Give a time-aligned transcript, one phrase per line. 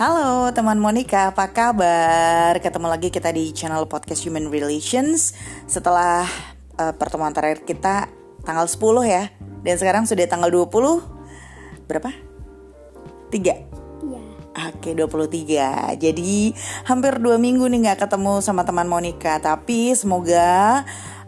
[0.00, 2.56] Halo teman Monica, apa kabar?
[2.56, 5.36] Ketemu lagi kita di channel podcast Human Relations
[5.68, 6.24] Setelah
[6.80, 8.08] uh, pertemuan terakhir kita
[8.40, 9.28] tanggal 10 ya
[9.60, 12.16] Dan sekarang sudah tanggal 20 Berapa?
[12.16, 13.36] 3?
[13.36, 13.60] Iya.
[14.72, 16.56] Oke 23 Jadi
[16.88, 20.80] hampir dua minggu nih gak ketemu sama teman Monica Tapi semoga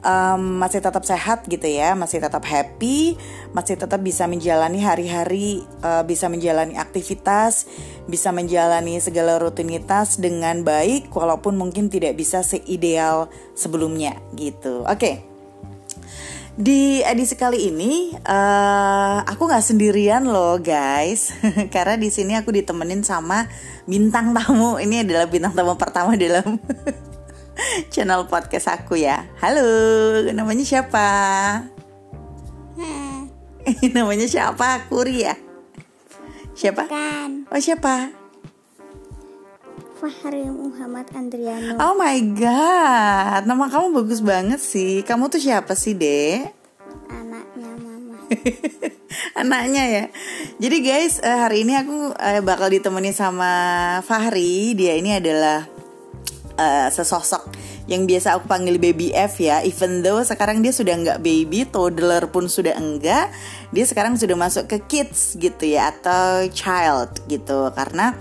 [0.02, 3.16] um, masih tetap sehat gitu ya, masih tetap happy,
[3.54, 7.66] masih tetap bisa menjalani hari-hari, uh, bisa menjalani aktivitas,
[8.10, 14.84] bisa menjalani segala rutinitas dengan baik, walaupun mungkin tidak bisa seideal sebelumnya gitu.
[14.84, 14.98] Oke.
[14.98, 15.16] Okay.
[16.52, 21.32] Di edisi kali ini uh, aku nggak sendirian loh guys,
[21.74, 23.48] karena di sini aku ditemenin sama
[23.88, 24.76] bintang tamu.
[24.76, 26.60] Ini adalah bintang tamu pertama dalam
[27.92, 29.26] channel podcast aku ya.
[29.38, 29.64] Halo,
[30.32, 31.08] namanya siapa?
[32.78, 33.30] Hmm.
[33.96, 34.86] namanya siapa?
[34.90, 35.34] Kuri ya?
[36.52, 36.88] Siapa?
[36.88, 37.48] Kan.
[37.48, 38.22] Oh siapa?
[40.02, 41.78] Fahri Muhammad Andriano.
[41.78, 45.06] Oh my god, nama kamu bagus banget sih.
[45.06, 46.50] Kamu tuh siapa sih, Dek?
[47.06, 48.18] Anaknya mama.
[49.40, 50.04] Anaknya ya.
[50.58, 53.52] Jadi guys, eh, hari ini aku eh, bakal ditemani sama
[54.02, 54.74] Fahri.
[54.74, 55.70] Dia ini adalah
[56.56, 57.48] uh, sesosok
[57.90, 59.60] yang biasa aku panggil baby F ya.
[59.66, 63.32] Even though sekarang dia sudah nggak baby toddler pun sudah enggak
[63.72, 67.72] dia sekarang sudah masuk ke kids gitu ya atau child gitu.
[67.72, 68.14] Karena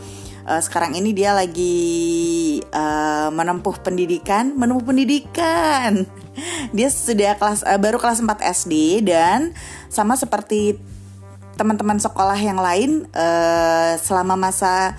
[0.48, 6.06] uh, sekarang ini dia lagi uh, menempuh pendidikan menempuh pendidikan.
[6.78, 9.52] Dia sudah kelas uh, baru kelas 4 SD dan
[9.92, 10.80] sama seperti
[11.60, 14.96] teman-teman sekolah yang lain uh, selama masa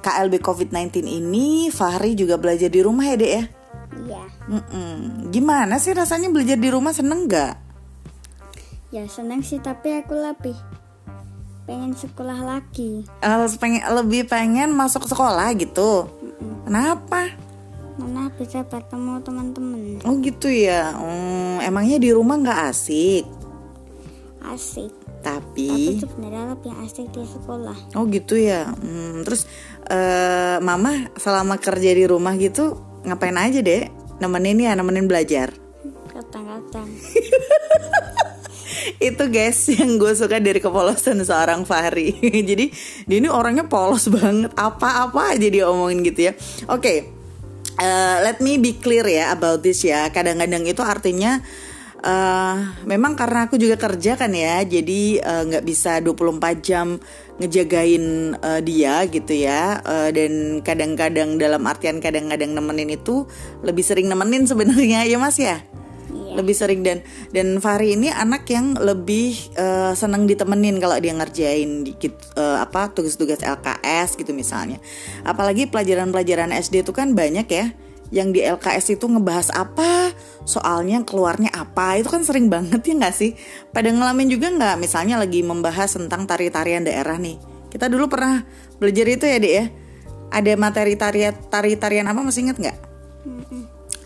[0.00, 3.44] KLB COVID-19 ini Fahri juga belajar di rumah ya dek ya?
[4.00, 4.22] Iya.
[4.50, 5.28] Mm-mm.
[5.30, 7.54] Gimana sih rasanya belajar di rumah seneng gak?
[8.90, 10.56] Ya senang sih tapi aku lebih
[11.68, 13.06] pengen sekolah lagi.
[13.22, 16.66] Uh, pengen, lebih pengen masuk sekolah gitu Mm-mm.
[16.66, 17.30] Kenapa?
[18.00, 20.00] Mana bisa bertemu teman-teman.
[20.08, 23.24] Oh gitu ya Hmm, Emangnya di rumah gak asik?
[24.40, 24.90] Asik.
[25.20, 27.76] Tapi Tapi sebenarnya lebih asik di sekolah.
[27.96, 29.44] Oh gitu ya Hmm, Terus
[29.88, 33.92] uh, Mama selama kerja di rumah gitu Ngapain aja dek?
[34.20, 35.52] Nemenin ya, nemenin belajar
[36.12, 36.88] Kadang-kadang.
[39.00, 42.16] itu guys yang gue suka dari kepolosan seorang Fahri
[42.50, 42.68] jadi
[43.08, 46.32] dia ini orangnya polos banget apa-apa aja dia omongin gitu ya
[46.68, 46.98] oke okay.
[47.80, 51.40] uh, let me be clear ya about this ya kadang-kadang itu artinya
[52.04, 52.56] uh,
[52.88, 57.00] memang karena aku juga kerja kan ya jadi eh, nggak uh, bisa 24 jam
[57.40, 59.80] ngejagain uh, dia gitu ya.
[59.80, 63.24] Uh, dan kadang-kadang dalam artian kadang-kadang nemenin itu
[63.64, 65.64] lebih sering nemenin sebenarnya ya mas ya?
[66.10, 66.38] Iya.
[66.42, 67.02] lebih sering dan
[67.34, 72.94] dan Fahri ini anak yang lebih uh, senang ditemenin kalau dia ngerjain dikit uh, apa
[72.94, 74.78] tugas-tugas LKS gitu misalnya.
[75.26, 77.74] Apalagi pelajaran-pelajaran SD itu kan banyak ya
[78.10, 80.10] yang di LKS itu ngebahas apa
[80.42, 81.98] soalnya keluarnya apa.
[82.02, 83.38] Itu kan sering banget ya nggak sih?
[83.70, 84.76] Pada ngalamin juga nggak?
[84.82, 87.38] Misalnya lagi membahas tentang tari-tarian daerah nih.
[87.70, 88.42] Kita dulu pernah
[88.82, 89.64] belajar itu ya dek ya?
[90.30, 92.78] Ada materi tari tari-tarian apa masih inget nggak?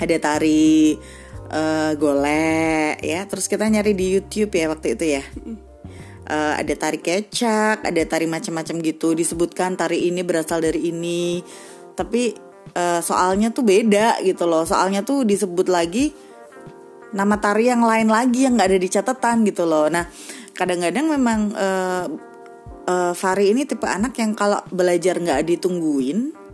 [0.05, 1.01] Ada tari
[1.49, 3.25] uh, golek ya.
[3.25, 5.25] Terus kita nyari di YouTube ya waktu itu ya.
[6.25, 9.17] Uh, ada tari kecak ada tari macam-macam gitu.
[9.17, 11.41] Disebutkan tari ini berasal dari ini.
[11.97, 12.44] Tapi
[12.75, 14.67] uh, soalnya tuh beda gitu loh.
[14.67, 16.13] Soalnya tuh disebut lagi
[17.15, 19.87] nama tari yang lain lagi yang nggak ada di catatan gitu loh.
[19.87, 20.05] Nah
[20.55, 22.05] kadang-kadang memang uh,
[22.91, 26.45] uh, Fari ini tipe anak yang kalau belajar nggak ditungguin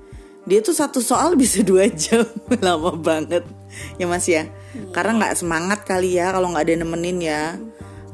[0.48, 2.24] dia tuh satu soal bisa dua jam.
[2.60, 3.44] Lama banget.
[3.96, 4.48] Ya mas ya?
[4.92, 7.44] Karena nggak semangat kali ya kalau nggak ada nemenin ya.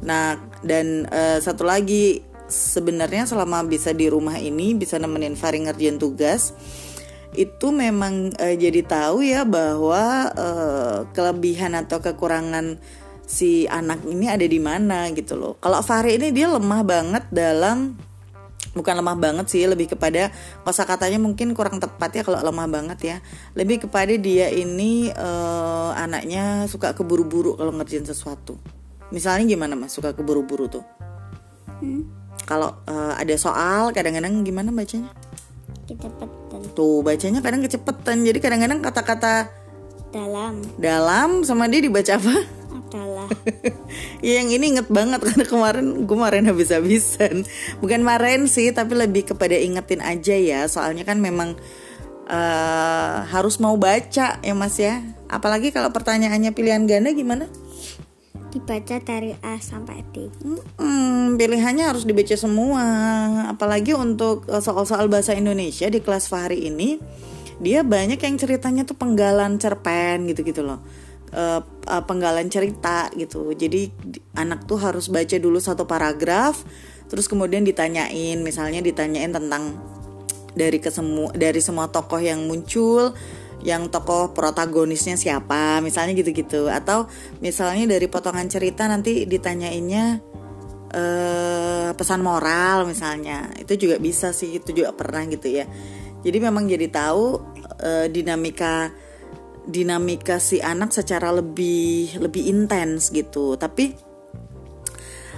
[0.03, 5.99] Nah dan uh, satu lagi sebenarnya selama bisa di rumah ini bisa nemenin Fari ngerjain
[5.99, 6.55] tugas
[7.35, 12.79] itu memang uh, jadi tahu ya bahwa uh, kelebihan atau kekurangan
[13.27, 15.53] si anak ini ada di mana gitu loh.
[15.59, 17.99] Kalau Fari ini dia lemah banget dalam
[18.71, 20.31] bukan lemah banget sih lebih kepada
[20.63, 23.17] kosa katanya mungkin kurang tepat ya kalau lemah banget ya.
[23.59, 28.55] Lebih kepada dia ini uh, anaknya suka keburu-buru kalau ngerjain sesuatu.
[29.11, 29.91] Misalnya gimana mas?
[29.91, 30.85] Suka keburu-buru tuh?
[31.77, 32.09] Hmm.
[32.49, 35.13] kalau uh, ada soal kadang-kadang gimana bacanya?
[35.85, 38.23] Kecepatan tuh bacanya kadang kecepetan.
[38.23, 39.51] Jadi kadang-kadang kata-kata
[40.11, 40.63] dalam.
[40.79, 42.35] dalam sama dia dibaca apa?
[42.71, 43.29] Adalah.
[44.25, 45.21] Ya yang ini inget banget.
[45.21, 47.45] Karena kemarin gue kemarin habis-habisan.
[47.83, 50.65] Bukan marahin sih tapi lebih kepada ingetin aja ya.
[50.65, 51.53] Soalnya kan memang
[52.25, 55.05] eh, harus mau baca ya mas ya.
[55.29, 57.45] Apalagi kalau pertanyaannya pilihan ganda gimana
[58.49, 60.31] dibaca dari A sampai D.
[60.79, 62.85] Hmm, pilihannya harus dibaca semua.
[63.51, 66.97] Apalagi untuk eh, soal-soal bahasa Indonesia di kelas Fahri ini,
[67.61, 70.81] dia banyak yang ceritanya tuh penggalan cerpen gitu-gitu loh.
[71.27, 71.59] Uh,
[72.07, 73.51] penggalan cerita gitu.
[73.51, 76.63] Jadi di- anak tuh harus baca dulu satu paragraf,
[77.11, 79.75] terus kemudian ditanyain, misalnya ditanyain tentang
[80.55, 83.11] dari kesemu dari semua tokoh yang muncul
[83.67, 86.71] yang tokoh protagonisnya siapa misalnya gitu-gitu.
[86.71, 87.11] Atau
[87.43, 90.23] misalnya dari potongan cerita nanti ditanyainnya
[90.95, 93.51] eh pesan moral misalnya.
[93.59, 95.67] Itu juga bisa sih itu juga pernah gitu ya.
[96.23, 97.25] Jadi memang jadi tahu
[97.83, 98.95] eh, dinamika
[99.67, 103.59] dinamika si anak secara lebih lebih intens gitu.
[103.59, 104.07] Tapi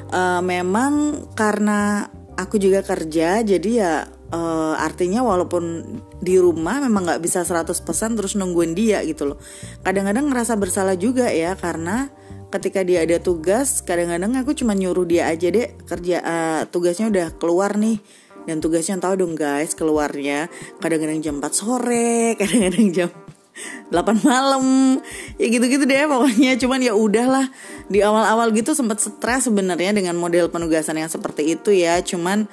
[0.09, 3.93] Eh, memang karena aku juga kerja jadi ya
[4.29, 5.83] eh, artinya walaupun
[6.21, 9.37] di rumah memang nggak bisa 100% terus nungguin dia gitu loh.
[9.81, 12.09] Kadang-kadang ngerasa bersalah juga ya karena
[12.49, 17.27] ketika dia ada tugas kadang-kadang aku cuma nyuruh dia aja deh kerja eh, tugasnya udah
[17.37, 17.99] keluar nih.
[18.47, 20.49] Dan tugasnya tahu dong guys keluarnya
[20.81, 23.09] kadang-kadang jam 4 sore kadang-kadang jam
[23.91, 24.97] 8 malam.
[25.35, 26.55] Ya gitu-gitu deh pokoknya.
[26.57, 27.49] Cuman ya udahlah
[27.91, 31.99] di awal-awal gitu sempat stres sebenarnya dengan model penugasan yang seperti itu ya.
[32.01, 32.47] Cuman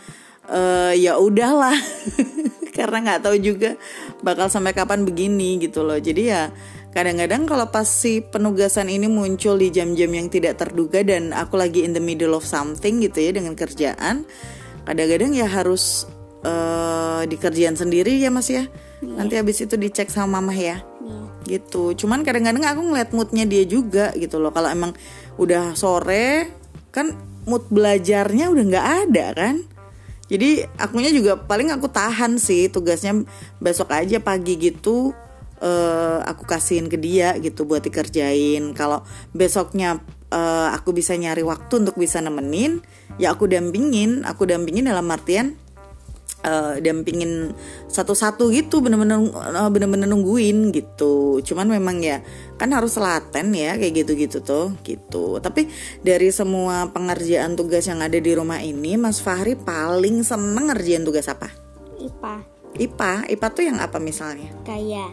[0.50, 1.76] eh, ya udahlah.
[2.76, 3.80] Karena nggak tahu juga
[4.20, 5.96] bakal sampai kapan begini gitu loh.
[5.96, 6.52] Jadi ya
[6.92, 11.84] kadang-kadang kalau pas si penugasan ini muncul di jam-jam yang tidak terduga dan aku lagi
[11.84, 14.24] in the middle of something gitu ya dengan kerjaan
[14.88, 16.08] kadang-kadang ya harus
[16.44, 18.68] eh, di kerjaan sendiri ya mas ya.
[19.04, 20.80] Nanti habis itu dicek sama mama ya.
[21.06, 21.22] Iya.
[21.46, 21.94] gitu.
[21.94, 24.50] Cuman kadang-kadang aku ngeliat moodnya dia juga gitu loh.
[24.50, 24.92] Kalau emang
[25.38, 26.50] udah sore
[26.90, 27.14] kan
[27.46, 29.56] mood belajarnya udah nggak ada kan
[30.26, 33.22] jadi akunya juga paling aku tahan sih tugasnya
[33.62, 35.14] besok aja pagi gitu
[35.62, 38.74] eh, aku kasihin ke dia gitu buat dikerjain.
[38.74, 40.02] Kalau besoknya
[40.34, 42.82] eh, aku bisa nyari waktu untuk bisa nemenin
[43.22, 44.26] ya aku dampingin.
[44.26, 45.54] Aku dampingin dalam artian
[46.46, 47.50] eh, dampingin
[47.90, 51.42] satu-satu gitu bener-bener eh, bener-bener nungguin gitu.
[51.42, 52.22] Cuman memang ya
[52.54, 55.42] kan harus telaten ya kayak gitu-gitu tuh gitu.
[55.42, 55.66] Tapi
[56.06, 61.26] dari semua pengerjaan tugas yang ada di rumah ini Mas Fahri paling seneng ngerjain tugas
[61.26, 61.50] apa?
[61.98, 62.34] IPA
[62.76, 64.52] IPA IPA tuh yang apa misalnya?
[64.62, 65.10] Gaya.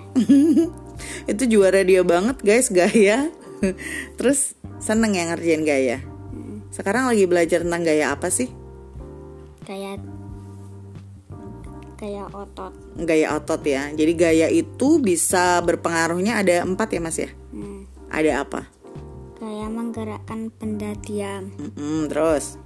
[1.31, 3.33] Itu juara dia banget guys gaya.
[4.19, 5.97] Terus seneng ya ngerjain gaya?
[6.73, 8.49] Sekarang lagi belajar tentang gaya apa sih?
[9.63, 9.95] Gaya
[12.03, 12.73] gaya otot.
[12.99, 13.87] Gaya otot ya.
[13.95, 17.31] Jadi gaya itu bisa berpengaruhnya ada empat ya mas ya?
[17.55, 17.87] Hmm.
[18.11, 18.67] ada apa?
[19.39, 21.55] Gaya menggerakkan benda diam.
[21.55, 22.59] Mm-mm, terus?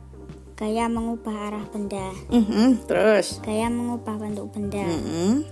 [0.57, 2.09] Gaya mengubah arah benda.
[2.33, 3.37] Mm-mm, terus?
[3.45, 4.81] Gaya mengubah bentuk benda.
[4.81, 5.45] Mm-mm,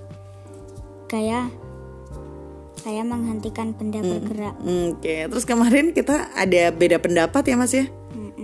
[1.06, 1.54] gaya
[2.82, 4.58] gaya menghentikan benda bergerak.
[4.62, 5.16] oke.
[5.30, 7.86] Terus kemarin kita ada beda pendapat ya mas ya?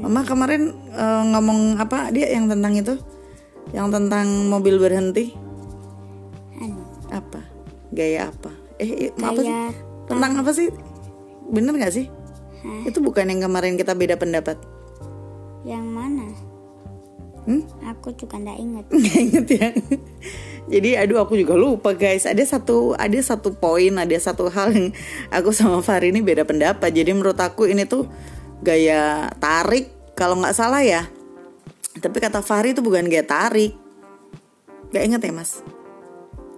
[0.01, 2.09] Mama kemarin eh, ngomong apa?
[2.13, 2.97] Dia yang tentang itu
[3.71, 5.31] yang tentang mobil berhenti?
[6.57, 6.81] Anu.
[7.07, 7.41] Apa?
[7.91, 8.51] Gaya apa?
[8.77, 9.69] Eh i- apa sih Gaya
[10.09, 10.51] tentang apa?
[10.51, 10.67] sih?
[11.47, 12.07] Bener nggak sih?
[12.61, 12.85] Hah?
[12.85, 14.57] itu bukan yang kemarin kita beda pendapat.
[15.65, 16.27] Yang mana?
[17.41, 17.65] Hmm?
[17.81, 19.67] aku juga ndak inget nggak inget ya.
[20.69, 22.29] Jadi aduh aku juga lupa guys.
[22.29, 24.87] Ada satu ada satu poin ada satu hal yang
[25.33, 26.93] aku sama Fahri ini beda pendapat.
[26.93, 28.05] Jadi menurut aku ini tuh
[28.61, 31.09] gaya tarik kalau nggak salah ya
[31.99, 33.75] tapi kata Fahri itu bukan gaya tarik
[34.91, 35.63] Gak inget ya mas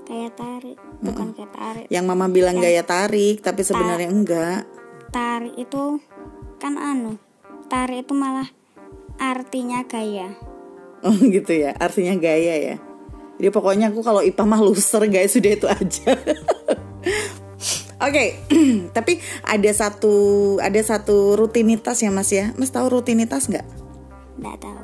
[0.03, 4.61] kayak tarik bukan kayak tarik yang mama bilang gaya tarik tapi sebenarnya enggak
[5.09, 6.03] tarik itu
[6.59, 7.15] kan anu
[7.71, 8.51] tarik itu malah
[9.17, 10.35] artinya gaya
[11.03, 12.75] Oh gitu ya, artinya gaya ya.
[13.37, 16.15] Jadi pokoknya aku kalau IPA mah loser guys, sudah itu aja.
[18.03, 18.39] Oke,
[18.95, 20.15] tapi ada satu
[20.63, 22.55] ada satu rutinitas ya Mas ya.
[22.55, 23.67] Mas tahu rutinitas nggak?
[24.33, 24.77] Ndak tahu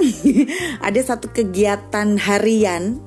[0.88, 3.02] ada satu kegiatan harian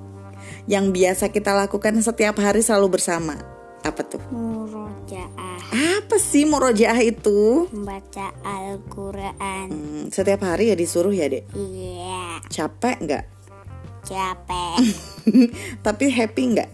[0.64, 3.34] yang biasa kita lakukan setiap hari selalu bersama.
[3.82, 4.22] Apa tuh?
[4.30, 5.58] murojaah
[5.98, 7.66] Apa sih murojaah itu?
[7.74, 11.50] membaca Al-Quran Hmm, setiap hari ya disuruh ya dek.
[11.52, 13.24] iya Capek nggak?
[14.02, 14.82] capek
[15.86, 16.70] tapi happy nggak?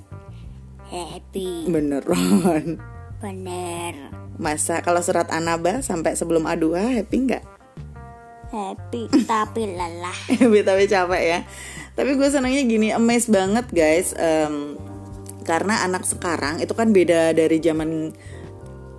[0.88, 2.80] happy Beneran.
[3.20, 3.94] bener
[4.38, 7.44] Masa kalau surat Anaba sampai sebelum A2 happy nggak?
[8.52, 11.38] Happy tapi lelah Happy tapi capek ya.
[11.98, 14.14] Tapi gue senangnya gini, amazed banget guys.
[14.14, 14.78] Em,
[15.42, 18.14] karena anak sekarang itu kan beda dari zaman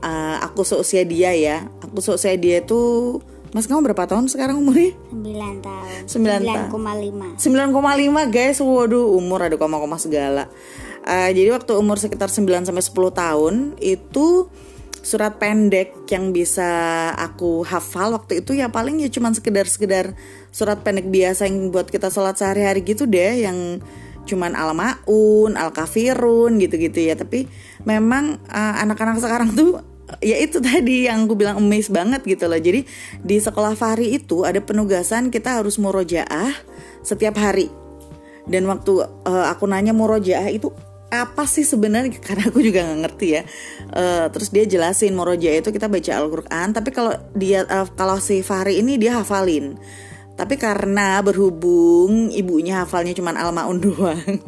[0.03, 1.65] uh, aku seusia dia ya.
[1.85, 4.93] Aku seusia dia tuh Mas kamu berapa tahun sekarang umurnya?
[5.09, 6.69] 9 tahun Sembilan tahun.
[7.41, 8.57] 9,5 9,5 guys.
[8.61, 10.45] Waduh, umur ada koma-koma segala.
[11.01, 14.45] Uh, jadi waktu umur sekitar 9 sampai 10 tahun itu
[14.99, 16.67] surat pendek yang bisa
[17.15, 20.13] aku hafal waktu itu ya paling ya cuman sekedar-sekedar
[20.51, 23.79] surat pendek biasa yang buat kita sholat sehari-hari gitu deh yang
[24.29, 27.17] cuman al-maun, al-kafirun gitu-gitu ya.
[27.17, 27.49] Tapi
[27.89, 29.81] memang uh, anak-anak sekarang tuh
[30.21, 32.61] ya itu tadi yang aku bilang amazed banget gitu loh.
[32.61, 32.85] Jadi
[33.25, 36.53] di sekolah Fahri itu ada penugasan kita harus murojaah
[37.01, 37.73] setiap hari.
[38.49, 40.69] Dan waktu uh, aku nanya murojaah itu
[41.09, 43.41] apa sih sebenarnya karena aku juga nggak ngerti ya
[43.93, 48.45] uh, terus dia jelasin murojaah itu kita baca Al-Quran tapi kalau dia uh, kalau si
[48.45, 49.77] Fahri ini dia hafalin
[50.39, 54.39] tapi karena berhubung ibunya hafalnya cuma Al-Maun doang.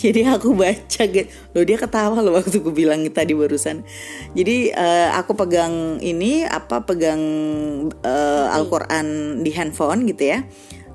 [0.00, 1.28] Jadi aku baca gitu.
[1.52, 3.84] Loh dia ketawa loh waktu aku bilang tadi barusan.
[4.32, 7.20] Jadi uh, aku pegang ini apa pegang
[7.92, 10.48] uh, Al-Qur'an di handphone gitu ya.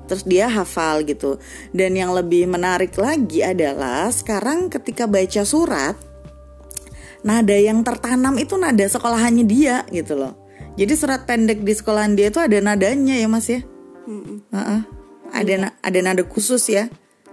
[0.06, 1.36] Terus dia hafal gitu.
[1.74, 5.98] Dan yang lebih menarik lagi adalah sekarang ketika baca surat
[7.26, 10.38] nada yang tertanam itu nada sekolahannya dia gitu loh.
[10.76, 13.64] Jadi surat pendek di sekolahan dia itu ada nadanya ya Mas ya.
[14.06, 14.82] Uh -uh.
[15.34, 16.86] Ada na ada nada khusus ya.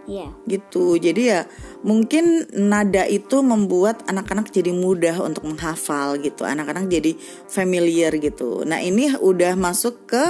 [0.03, 0.35] Iya.
[0.47, 0.99] Gitu.
[0.99, 1.47] Jadi ya
[1.83, 6.43] mungkin nada itu membuat anak-anak jadi mudah untuk menghafal gitu.
[6.43, 7.15] Anak-anak jadi
[7.47, 8.67] familiar gitu.
[8.67, 10.23] Nah, ini udah masuk ke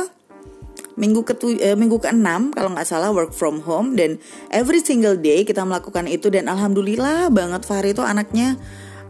[0.94, 4.22] minggu ke eh, minggu ke-6 kalau nggak salah work from home dan
[4.54, 8.58] every single day kita melakukan itu dan alhamdulillah banget Fahri itu anaknya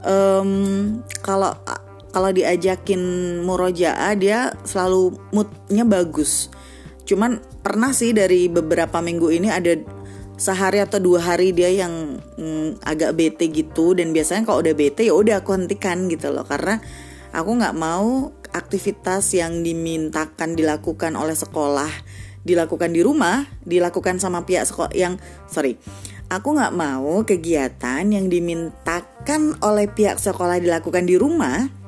[0.08, 1.52] um, kalau
[2.14, 3.02] kalau diajakin
[3.42, 6.54] murojaah dia selalu moodnya bagus.
[7.10, 9.74] Cuman pernah sih dari beberapa minggu ini ada
[10.38, 15.06] sehari atau dua hari dia yang mm, agak bete gitu dan biasanya kalau udah bete
[15.06, 16.82] ya udah aku hentikan gitu loh karena
[17.34, 21.90] aku nggak mau aktivitas yang dimintakan dilakukan oleh sekolah
[22.44, 25.18] dilakukan di rumah dilakukan sama pihak sekolah yang
[25.50, 25.80] sorry
[26.32, 31.84] aku nggak mau kegiatan yang dimintakan oleh pihak sekolah dilakukan di rumah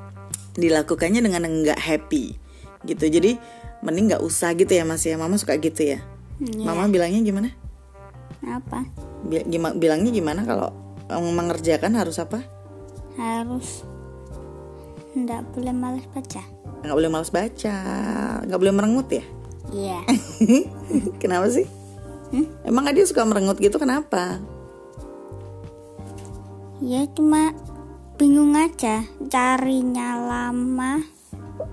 [0.55, 2.39] dilakukannya dengan nggak happy
[2.87, 3.05] gitu.
[3.09, 3.37] Jadi
[3.83, 5.19] mending nggak usah gitu ya mas ya.
[5.19, 5.99] Mama suka gitu ya.
[6.39, 6.67] Yeah.
[6.67, 7.49] mama bilangnya gimana?
[8.43, 8.83] Apa?
[9.25, 10.75] Gima, bilangnya gimana kalau
[11.09, 12.43] mengerjakan harus apa?
[13.15, 13.87] Harus
[15.15, 16.43] nggak boleh malas baca.
[16.83, 17.77] Nggak boleh malas baca.
[18.43, 19.23] Nggak boleh merengut ya?
[19.71, 19.99] Iya.
[20.43, 21.15] Yeah.
[21.23, 21.65] kenapa sih?
[22.35, 22.51] Hmm?
[22.67, 24.43] emang dia suka merengut gitu kenapa?
[26.83, 27.55] Ya cuma
[28.19, 29.07] bingung aja.
[29.31, 30.99] Carinya lama.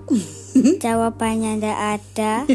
[0.83, 2.33] Jawabannya ndak ada.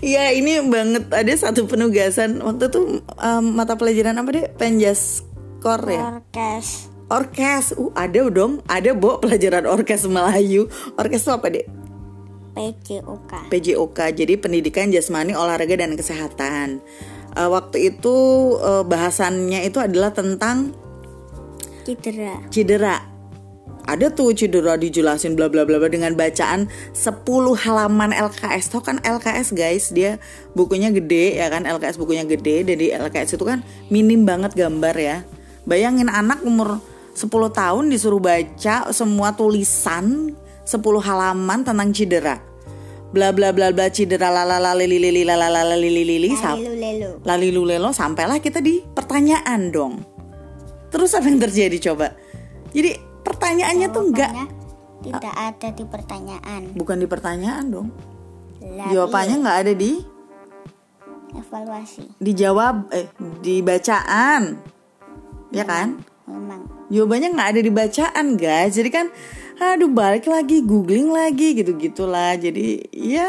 [0.00, 1.12] Iya ini banget.
[1.12, 2.40] Ada satu penugasan.
[2.40, 4.46] Waktu itu um, mata pelajaran apa deh?
[4.56, 5.22] Penjas
[5.60, 6.16] kor ya?
[6.18, 7.74] Orkes orkes.
[7.74, 8.62] Uh ada dong.
[8.70, 10.70] Ada bo pelajaran orkes Melayu.
[10.96, 11.66] Orkes itu apa deh
[12.54, 16.82] PJOK PJOK jadi pendidikan jasmani olahraga dan kesehatan.
[17.38, 18.16] Uh, waktu itu
[18.58, 20.74] uh, bahasannya itu adalah tentang
[21.86, 22.42] cedera.
[22.50, 22.96] Cedera.
[23.86, 27.26] Ada tuh cedera dijelasin bla bla bla dengan bacaan 10
[27.64, 30.20] halaman LKS tau kan LKS guys dia
[30.54, 31.64] bukunya gede ya kan?
[31.64, 32.66] LKS bukunya gede.
[32.66, 35.16] Dan di LKS itu kan minim banget gambar ya.
[35.64, 36.82] Bayangin anak umur
[37.20, 40.32] 10 tahun disuruh baca semua tulisan
[40.64, 42.40] 10 halaman tentang cedera.
[43.12, 46.30] Bla bla bla bla cedera lalala lili lili lalala lili lili
[47.26, 50.00] lali lulelo sampailah kita di pertanyaan dong.
[50.88, 52.16] Terus apa yang terjadi coba?
[52.72, 52.96] Jadi
[53.26, 54.32] pertanyaannya tuh enggak
[55.00, 56.62] tidak ada di pertanyaan.
[56.76, 57.88] Bukan di pertanyaan dong.
[58.62, 59.92] Jawabannya nggak ada di
[61.34, 62.04] evaluasi.
[62.20, 63.08] dijawab eh
[63.42, 64.60] di bacaan.
[65.50, 65.98] Ya kan?
[65.98, 66.09] memang
[66.90, 68.76] jawabannya nggak ada di bacaan guys.
[68.76, 69.06] Jadi kan
[69.60, 73.28] aduh balik lagi googling lagi gitu gitulah jadi ya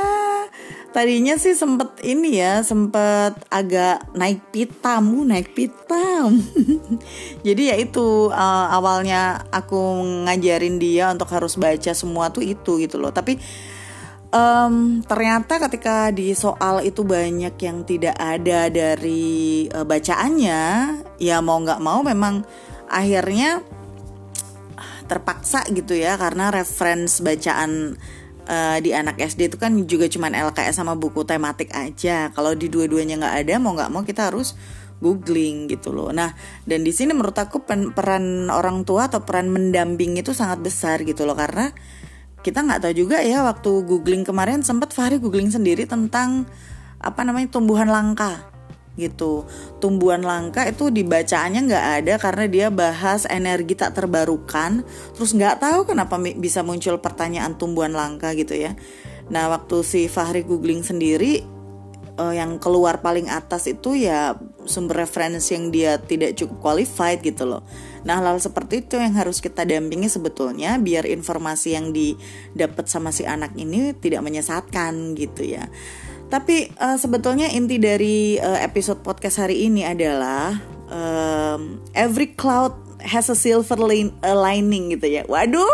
[0.96, 6.36] tadinya sih sempet ini ya sempet agak naik pitam naik pitam.
[7.48, 13.00] Jadi ya itu uh, awalnya aku ngajarin dia untuk harus baca semua tuh itu gitu
[13.00, 13.16] loh.
[13.16, 13.40] Tapi
[14.36, 20.62] um, ternyata ketika di soal itu banyak yang tidak ada dari uh, bacaannya
[21.24, 22.44] ya mau nggak mau memang
[22.92, 23.64] akhirnya
[25.08, 28.00] terpaksa gitu ya karena reference bacaan
[28.48, 32.32] uh, di anak SD itu kan juga cuman LKS sama buku tematik aja.
[32.32, 34.56] Kalau di dua-duanya nggak ada, mau nggak mau kita harus
[35.04, 36.16] googling gitu loh.
[36.16, 36.32] Nah,
[36.64, 41.28] dan di sini menurut aku peran orang tua atau peran mendamping itu sangat besar gitu
[41.28, 41.74] loh karena
[42.42, 46.50] kita nggak tahu juga ya waktu googling kemarin sempat Fahri googling sendiri tentang
[46.98, 48.51] apa namanya tumbuhan langka
[49.00, 49.48] gitu.
[49.80, 54.84] Tumbuhan langka itu dibacaannya nggak ada karena dia bahas energi tak terbarukan.
[55.16, 58.76] Terus nggak tahu kenapa bisa muncul pertanyaan tumbuhan langka gitu ya.
[59.32, 61.62] Nah waktu si Fahri googling sendiri
[62.20, 67.50] uh, yang keluar paling atas itu ya sumber referensi yang dia tidak cukup qualified gitu
[67.50, 67.66] loh.
[68.02, 73.26] Nah, hal seperti itu yang harus kita dampingi sebetulnya biar informasi yang didapat sama si
[73.26, 75.70] anak ini tidak menyesatkan gitu ya.
[76.32, 80.56] Tapi uh, sebetulnya inti dari uh, episode podcast hari ini adalah
[80.88, 82.72] um, every cloud
[83.04, 85.28] has a silver line, uh, lining gitu ya.
[85.28, 85.68] Waduh.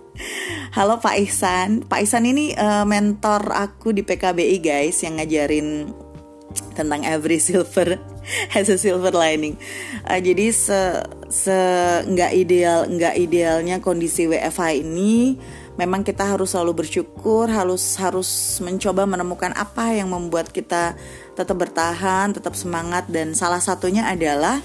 [0.76, 1.84] Halo Pak Ihsan.
[1.84, 5.92] Pak Ihsan ini uh, mentor aku di PKBI guys yang ngajarin
[6.72, 8.00] tentang every silver
[8.56, 9.60] has a silver lining.
[10.08, 11.58] Uh, jadi se se
[12.08, 15.36] nggak ideal nggak idealnya kondisi WFH ini
[15.76, 20.96] memang kita harus selalu bersyukur, harus harus mencoba menemukan apa yang membuat kita
[21.36, 24.60] tetap bertahan, tetap semangat dan salah satunya adalah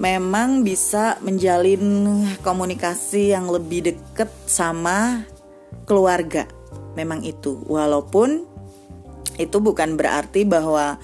[0.00, 5.28] memang bisa menjalin komunikasi yang lebih dekat sama
[5.84, 6.48] keluarga.
[6.96, 8.44] Memang itu, walaupun
[9.40, 11.00] itu bukan berarti bahwa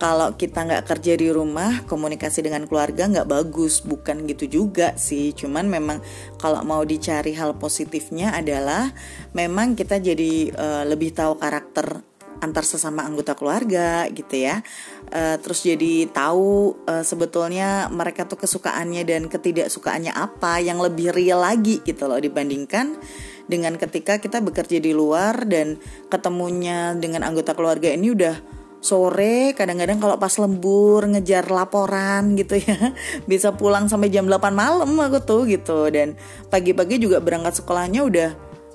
[0.00, 3.84] kalau kita nggak kerja di rumah komunikasi dengan keluarga nggak bagus.
[3.84, 5.36] Bukan gitu juga sih.
[5.36, 6.00] Cuman memang
[6.40, 8.88] kalau mau dicari hal positifnya adalah
[9.36, 12.00] memang kita jadi uh, lebih tahu karakter
[12.40, 14.64] antar sesama anggota keluarga gitu ya.
[15.12, 21.44] Uh, terus jadi tahu uh, sebetulnya mereka tuh kesukaannya dan ketidaksukaannya apa yang lebih real
[21.44, 22.96] lagi gitu loh dibandingkan
[23.44, 25.76] dengan ketika kita bekerja di luar dan
[26.08, 32.96] ketemunya dengan anggota keluarga ini udah sore kadang-kadang kalau pas lembur ngejar laporan gitu ya
[33.30, 35.92] bisa pulang sampai jam 8 malam aku tuh gitu.
[35.92, 36.16] Dan
[36.48, 38.30] pagi-pagi juga berangkat sekolahnya udah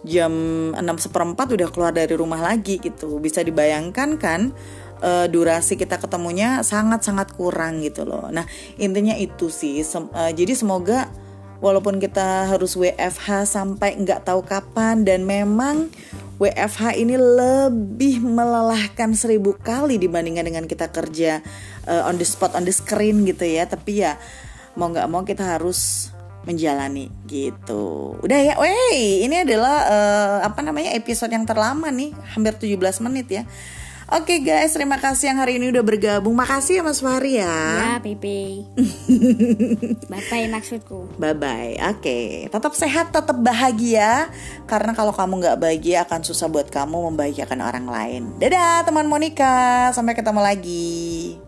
[0.05, 0.31] jam
[0.77, 3.17] 6 seperempat udah keluar dari rumah lagi gitu.
[3.17, 4.53] Bisa dibayangkan kan
[5.01, 8.29] uh, durasi kita ketemunya sangat-sangat kurang gitu loh.
[8.29, 8.45] Nah
[8.77, 11.09] intinya itu sih sem uh, jadi semoga
[11.63, 15.89] walaupun kita harus WFH sampai nggak tahu kapan dan memang
[16.35, 21.39] WFH ini lebih melelahkan seribu kali dibandingkan dengan kita kerja
[21.87, 23.63] uh, on the spot on the screen gitu ya.
[23.63, 24.19] Tapi ya
[24.75, 26.11] mau nggak mau kita harus
[26.43, 28.19] menjalani gitu.
[28.19, 33.27] Udah ya wey ini adalah uh, apa namanya episode yang terlama nih hampir 17 menit
[33.31, 33.43] ya
[34.05, 36.37] Oke okay guys, terima kasih yang hari ini udah bergabung.
[36.37, 37.49] Makasih ya Mas Fahri ya.
[37.49, 38.61] Ya, Pipi.
[40.13, 41.09] bye bye maksudku.
[41.17, 41.73] Bye bye.
[41.89, 42.25] Oke, okay.
[42.45, 44.29] tetap sehat, tetap bahagia.
[44.69, 48.23] Karena kalau kamu nggak bahagia akan susah buat kamu membahagiakan orang lain.
[48.37, 51.41] Dadah teman Monica, sampai ketemu lagi.